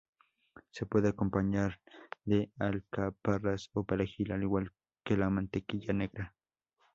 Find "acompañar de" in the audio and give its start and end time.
1.09-2.49